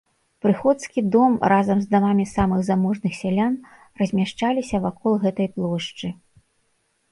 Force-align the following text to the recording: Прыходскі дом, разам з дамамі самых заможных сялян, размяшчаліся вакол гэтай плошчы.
Прыходскі 0.43 0.99
дом, 1.15 1.35
разам 1.53 1.77
з 1.83 1.87
дамамі 1.91 2.25
самых 2.37 2.65
заможных 2.71 3.11
сялян, 3.21 3.53
размяшчаліся 4.03 4.83
вакол 4.89 5.21
гэтай 5.29 5.47
плошчы. 5.55 6.07